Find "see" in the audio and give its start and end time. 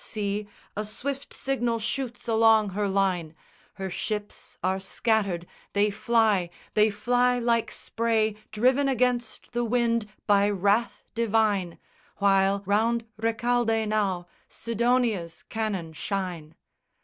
0.03-0.47